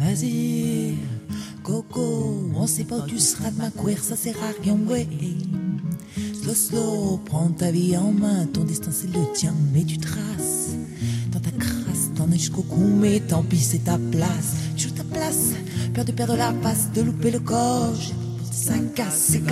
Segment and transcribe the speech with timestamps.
[0.00, 0.94] Vas-y,
[1.62, 5.06] Coco, on sait pas où tu seras de ma couère, ça sert à rien, ouais.
[6.42, 10.70] Slow, slow, prends ta vie en main, ton destin c'est le tien, mais tu traces
[11.30, 14.54] dans ta crasse, t'en es jusqu'au cou, mais tant pis, c'est ta place.
[14.74, 15.50] Tu joues ta place,
[15.92, 17.92] peur de perdre la face, de louper le corps,
[18.50, 19.42] ça casse, c'est.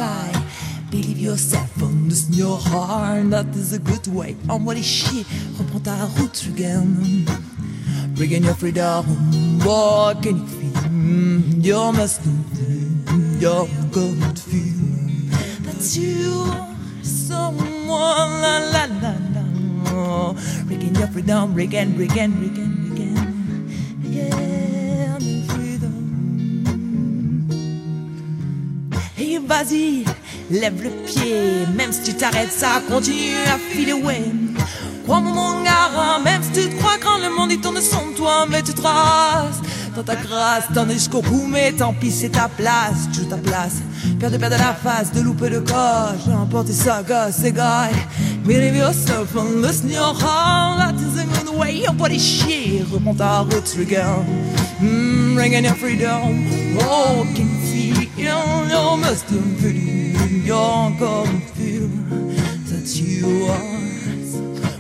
[0.91, 1.69] Believe yourself,
[2.09, 4.35] listen your heart, that is a good way.
[4.49, 5.27] Envoie les chier,
[5.59, 6.87] reprends ta route again.
[8.17, 9.05] Regain your freedom,
[9.69, 10.73] what can you feel?
[15.65, 18.41] That you are someone.
[20.69, 22.65] Regain your freedom, regain, regain, regain
[24.05, 26.05] your freedom.
[29.19, 30.05] Et vas-y,
[30.51, 33.93] lève le pied, même si tu t'arrêtes, ça continue à filer,
[37.79, 39.61] tourne sans toi, mais tu traces
[39.95, 43.27] dans ta grâce, t'en es jusqu'au bout, mais tant pis, c'est ta place, tu joues
[43.27, 43.77] ta place.
[44.21, 47.91] Peur de perdre la face, de louper le corps, j'ai emporté ça, gosse, c'est guy.
[48.45, 53.41] Believe yourself and listen your heart, that is good way, pas les chier, reprends ta
[53.41, 54.25] route, regarde.
[54.81, 56.47] Mm, ringing your freedom,
[56.81, 59.43] oh, can you feel, you must feel,
[60.45, 60.93] you're
[61.55, 61.89] feel
[62.67, 63.79] that you are.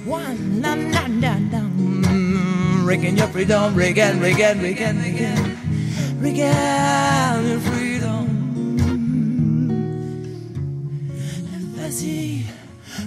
[0.07, 1.68] One, na, na, na, na.
[2.89, 5.37] Regain your freedom, regain, regain, regain, regain,
[6.23, 8.27] regain your freedom.
[11.77, 12.47] Vas-y,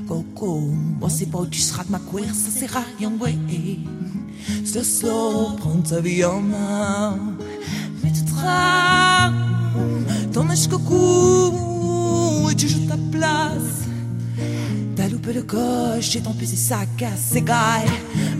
[0.08, 0.70] Coco,
[1.02, 3.36] on sait pas où tu seras de ma couère, ça sert à rien, ouais.
[4.66, 7.18] Slow, slow, prends ta vie en main,
[8.04, 9.34] mais tu traces,
[10.32, 13.88] t'en as jusqu'au cou, et tu joues ta place.
[14.96, 17.90] T'as loupé le coche et ton PC ça casse, c'est guy.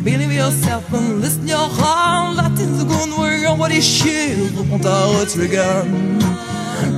[0.03, 2.35] Believe yourself and listen your heart.
[2.38, 4.35] That is the good way on what is shit.
[4.57, 6.19] Reprends ta route, regain.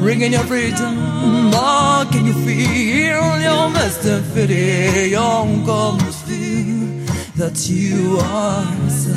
[0.02, 1.52] Regain your freedom.
[1.53, 5.12] Oh, can you feel your master fit it?
[5.12, 7.03] You're gonna feel
[7.36, 9.12] that you are so.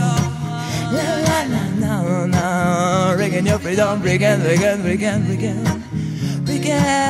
[0.91, 3.13] La la la la la.
[3.13, 5.65] Regain your freedom, regain, regain, regain, regain.
[6.45, 7.06] Regain your freedom.